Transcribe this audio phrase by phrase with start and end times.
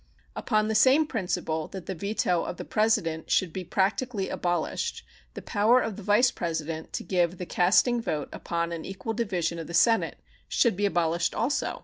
[0.35, 5.03] Upon the same principle that the veto of the President should be practically abolished
[5.35, 9.59] the power of the Vice President to give the casting vote upon an equal division
[9.59, 10.17] of the Senate
[10.47, 11.79] should be abolished also.